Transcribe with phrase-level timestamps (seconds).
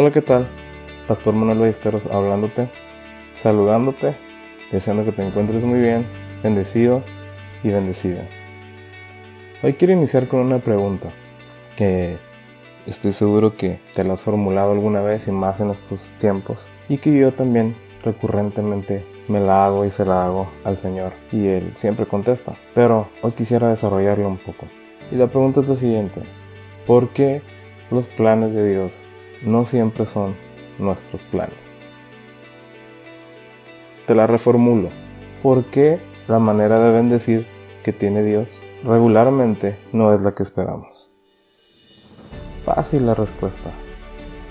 [0.00, 0.46] Hola, ¿qué tal?
[1.08, 2.70] Pastor Manuel Ballesteros hablándote,
[3.34, 4.14] saludándote,
[4.70, 6.06] deseando que te encuentres muy bien,
[6.40, 7.02] bendecido
[7.64, 8.22] y bendecida.
[9.60, 11.08] Hoy quiero iniciar con una pregunta
[11.76, 12.16] que
[12.86, 16.98] estoy seguro que te la has formulado alguna vez y más en estos tiempos y
[16.98, 17.74] que yo también
[18.04, 22.54] recurrentemente me la hago y se la hago al Señor y Él siempre contesta.
[22.72, 24.68] Pero hoy quisiera desarrollarlo un poco.
[25.10, 26.22] Y la pregunta es la siguiente.
[26.86, 27.42] ¿Por qué
[27.90, 29.08] los planes de Dios
[29.42, 30.36] no siempre son
[30.78, 31.78] nuestros planes.
[34.06, 34.88] Te la reformulo.
[35.42, 37.46] ¿Por qué la manera de bendecir
[37.84, 41.10] que tiene Dios regularmente no es la que esperamos?
[42.64, 43.70] Fácil la respuesta.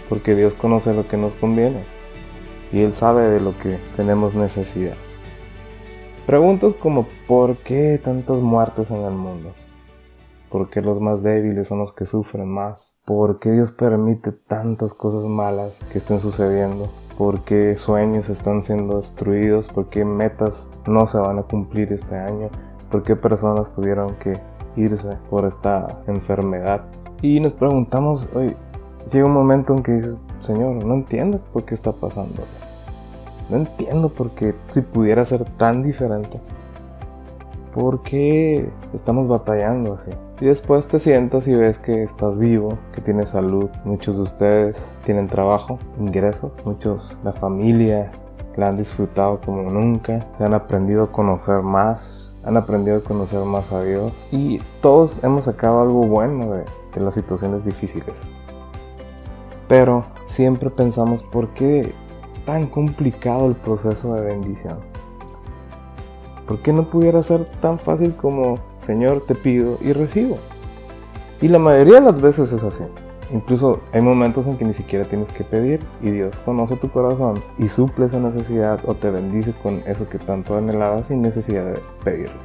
[0.09, 1.83] Porque Dios conoce lo que nos conviene
[2.71, 4.95] y Él sabe de lo que tenemos necesidad.
[6.25, 9.53] Preguntas como ¿por qué tantas muertes en el mundo?
[10.49, 12.97] ¿Por qué los más débiles son los que sufren más?
[13.05, 16.87] ¿Por qué Dios permite tantas cosas malas que estén sucediendo?
[17.17, 19.69] ¿Por qué sueños están siendo destruidos?
[19.69, 22.49] ¿Por qué metas no se van a cumplir este año?
[22.89, 24.39] ¿Por qué personas tuvieron que
[24.77, 26.85] irse por esta enfermedad?
[27.21, 28.55] Y nos preguntamos, hoy
[29.11, 32.67] llega un momento en que dices, Señor, no entiendo por qué está pasando esto.
[33.49, 36.39] No entiendo por qué si pudiera ser tan diferente.
[37.77, 40.09] ¿Por qué estamos batallando así?
[40.41, 43.69] Y después te sientas y ves que estás vivo, que tienes salud.
[43.85, 46.53] Muchos de ustedes tienen trabajo, ingresos.
[46.65, 48.11] Muchos, la familia,
[48.55, 50.25] la han disfrutado como nunca.
[50.39, 52.35] Se han aprendido a conocer más.
[52.43, 54.27] Han aprendido a conocer más a Dios.
[54.31, 56.63] Y todos hemos sacado algo bueno de,
[56.95, 58.23] de las situaciones difíciles.
[59.67, 61.93] Pero siempre pensamos, ¿por qué
[62.43, 64.96] tan complicado el proceso de bendición?
[66.47, 70.37] ¿Por qué no pudiera ser tan fácil como Señor te pido y recibo?
[71.41, 72.85] Y la mayoría de las veces es así.
[73.33, 77.35] Incluso hay momentos en que ni siquiera tienes que pedir y Dios conoce tu corazón
[77.57, 81.81] y suple esa necesidad o te bendice con eso que tanto anhelabas sin necesidad de
[82.05, 82.39] pedirlo.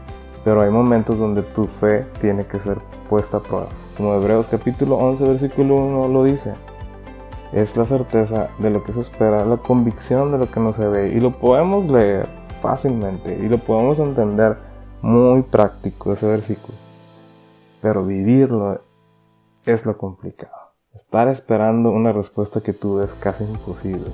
[0.44, 3.68] Pero hay momentos donde tu fe tiene que ser puesta a prueba.
[3.96, 6.54] Como Hebreos capítulo 11 versículo 1 lo dice.
[7.52, 10.88] Es la certeza de lo que se espera, la convicción de lo que no se
[10.88, 14.56] ve y lo podemos leer fácilmente y lo podemos entender
[15.02, 16.78] muy práctico ese versículo.
[17.82, 18.80] Pero vivirlo
[19.66, 20.52] es lo complicado.
[20.94, 24.12] Estar esperando una respuesta que tú ves casi imposible.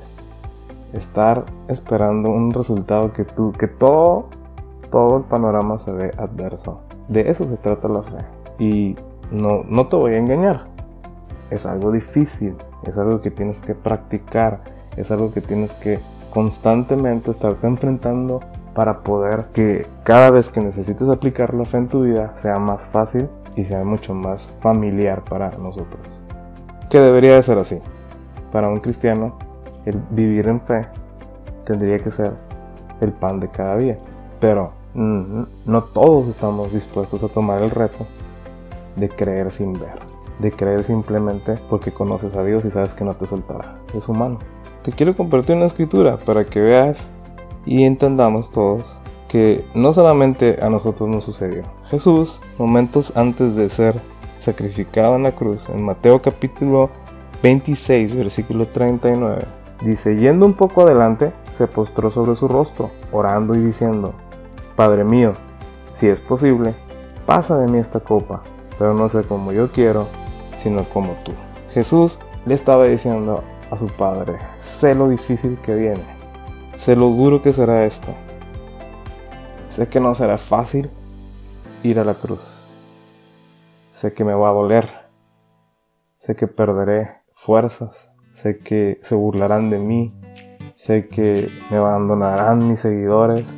[0.95, 4.27] Estar esperando un resultado que tú, que todo,
[4.91, 6.81] todo el panorama se ve adverso.
[7.09, 8.25] De eso se trata la fe.
[8.59, 8.97] Y
[9.31, 10.63] no, no te voy a engañar.
[11.51, 14.63] Es algo difícil, es algo que tienes que practicar,
[14.97, 15.99] es algo que tienes que
[16.39, 18.39] constantemente estarte enfrentando
[18.73, 22.81] para poder que cada vez que necesites aplicar la fe en tu vida sea más
[22.81, 26.23] fácil y sea mucho más familiar para nosotros.
[26.89, 27.81] Que debería de ser así.
[28.53, 29.37] Para un cristiano,
[29.85, 30.87] el vivir en fe
[31.65, 32.35] tendría que ser
[33.01, 33.99] el pan de cada día.
[34.39, 38.07] Pero mm, no todos estamos dispuestos a tomar el reto
[38.95, 39.99] de creer sin ver.
[40.39, 43.81] De creer simplemente porque conoces a Dios y sabes que no te soltará.
[43.93, 44.39] Es humano
[44.93, 47.09] quiero compartir una escritura para que veas
[47.67, 51.63] y entendamos todos que no solamente a nosotros nos sucedió.
[51.91, 54.01] Jesús, momentos antes de ser
[54.39, 56.91] sacrificado en la cruz, en Mateo capítulo
[57.43, 59.45] 26, versículo 39,
[59.83, 64.15] dice, yendo un poco adelante, se postró sobre su rostro, orando y diciendo,
[64.77, 65.35] Padre mío,
[65.91, 66.75] si es posible,
[67.27, 68.43] pasa de mí esta copa,
[68.79, 70.07] pero no sé como yo quiero,
[70.57, 71.33] sino como tú.
[71.73, 74.39] Jesús le estaba diciendo a su padre.
[74.59, 76.05] Sé lo difícil que viene.
[76.77, 78.09] Sé lo duro que será esto.
[79.69, 80.91] Sé que no será fácil
[81.83, 82.65] ir a la cruz.
[83.91, 84.89] Sé que me va a doler.
[86.19, 88.11] Sé que perderé fuerzas.
[88.33, 90.15] Sé que se burlarán de mí.
[90.77, 93.57] Sé que me abandonarán mis seguidores.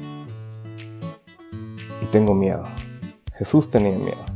[2.03, 2.65] Y tengo miedo.
[3.34, 4.30] Jesús tenía miedo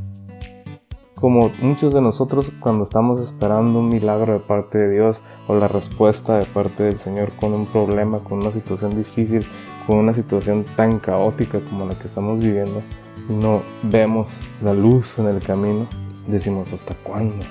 [1.15, 5.69] como muchos de nosotros cuando estamos esperando un milagro de parte de Dios o la
[5.69, 9.47] respuesta de parte del Señor con un problema, con una situación difícil,
[9.87, 12.83] con una situación tan caótica como la que estamos viviendo,
[13.29, 15.87] no vemos la luz en el camino,
[16.27, 17.45] decimos hasta cuándo.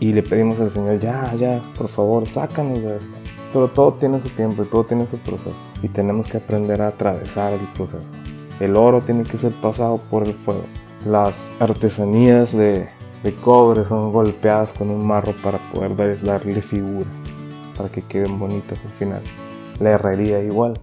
[0.00, 3.16] Y, y le pedimos al Señor, ya, ya, por favor, sácanos de esto.
[3.52, 5.56] Pero todo tiene su tiempo y todo tiene su proceso.
[5.82, 8.06] Y tenemos que aprender a atravesar el proceso.
[8.60, 10.64] El oro tiene que ser pasado por el fuego.
[11.06, 12.88] Las artesanías de,
[13.22, 17.06] de cobre son golpeadas con un marro para poder darle figura,
[17.76, 19.22] para que queden bonitas al final.
[19.80, 20.78] La herrería igual.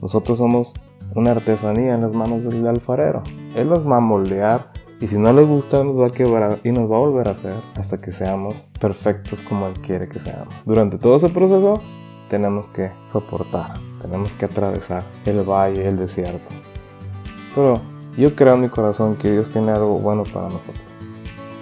[0.00, 0.74] Nosotros somos
[1.14, 3.22] una artesanía en las manos del alfarero.
[3.54, 6.72] Él nos va a moldear Y si no le gusta, nos va a quebrar y
[6.72, 10.52] nos va a volver a hacer hasta que seamos perfectos como Él quiere que seamos.
[10.66, 11.80] Durante todo ese proceso,
[12.28, 16.52] tenemos que soportar, tenemos que atravesar el valle, el desierto.
[17.54, 17.80] Pero
[18.18, 20.80] yo creo en mi corazón que Dios tiene algo bueno para nosotros.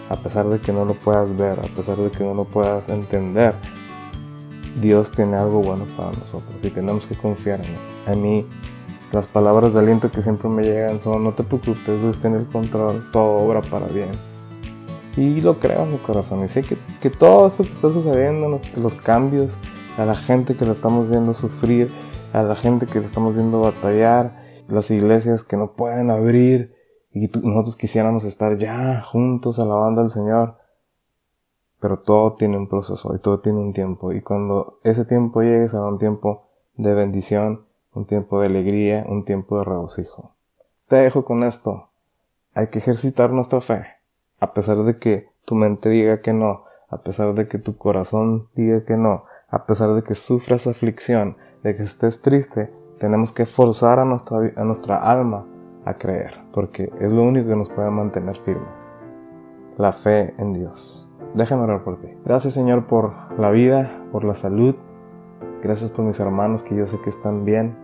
[0.09, 2.89] A pesar de que no lo puedas ver, a pesar de que no lo puedas
[2.89, 3.55] entender,
[4.81, 8.11] Dios tiene algo bueno para nosotros y tenemos que confiar en eso.
[8.11, 8.47] A mí
[9.13, 12.47] las palabras de aliento que siempre me llegan son no te preocupes, Dios tiene el
[12.47, 14.11] control, todo obra para bien.
[15.17, 18.49] Y lo creo en mi corazón y sé que, que todo esto que está sucediendo,
[18.49, 19.57] los, los cambios,
[19.99, 21.91] a la gente que la estamos viendo sufrir,
[22.33, 26.75] a la gente que la estamos viendo batallar, las iglesias que no pueden abrir
[27.13, 30.57] y nosotros quisiéramos estar ya juntos alabando al Señor.
[31.81, 34.13] Pero todo tiene un proceso y todo tiene un tiempo.
[34.13, 37.65] Y cuando ese tiempo llegue será un tiempo de bendición,
[37.95, 40.33] un tiempo de alegría, un tiempo de regocijo.
[40.89, 41.89] Te dejo con esto.
[42.55, 43.87] Hay que ejercitar nuestra fe.
[44.41, 48.49] A pesar de que tu mente diga que no, a pesar de que tu corazón
[48.55, 53.47] diga que no, a pesar de que sufras aflicción, de que estés triste, tenemos que
[53.47, 55.47] forzar a nuestra, a nuestra alma
[55.85, 58.93] a creer, porque es lo único que nos puede mantener firmes.
[59.79, 61.09] La fe en Dios.
[61.35, 62.09] Déjame orar por ti.
[62.25, 64.75] Gracias Señor por la vida, por la salud.
[65.63, 67.77] Gracias por mis hermanos que yo sé que están bien,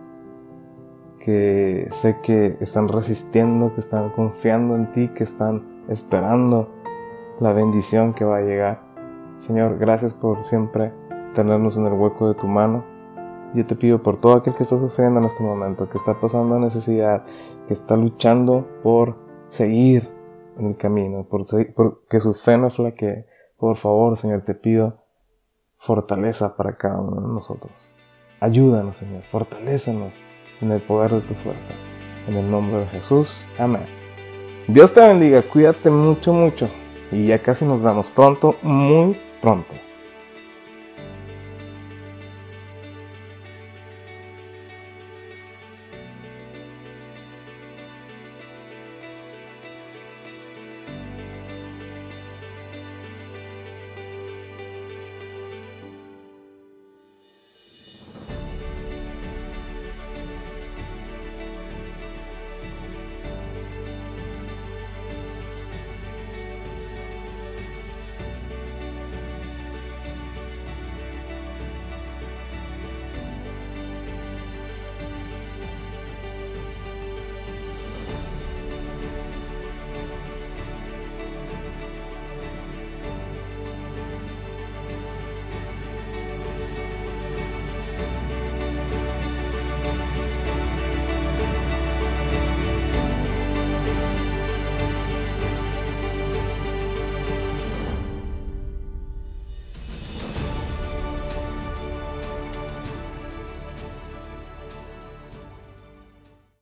[1.19, 6.69] que sé que están resistiendo, que están confiando en ti, que están esperando
[7.39, 8.81] la bendición que va a llegar.
[9.37, 10.93] Señor, gracias por siempre
[11.33, 12.83] tenernos en el hueco de tu mano.
[13.53, 16.57] Yo te pido por todo aquel que está sufriendo en este momento, que está pasando
[16.59, 17.23] necesidad,
[17.67, 19.15] que está luchando por
[19.49, 20.09] seguir
[20.57, 21.45] en el camino, por,
[22.09, 23.25] que su fe no flaquee.
[23.57, 25.03] Por favor, Señor, te pido
[25.77, 27.71] fortaleza para cada uno de nosotros.
[28.39, 30.13] Ayúdanos, Señor, fortalézanos
[30.59, 31.73] en el poder de tu fuerza.
[32.27, 33.45] En el nombre de Jesús.
[33.59, 33.85] Amén.
[34.67, 36.69] Dios te bendiga, cuídate mucho, mucho.
[37.11, 39.73] Y ya casi nos vemos pronto, muy pronto.